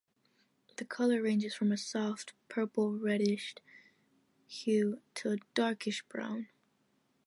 [0.77, 3.53] The color ranges from a soft purple-reddish
[4.47, 6.47] hue to darkish brown.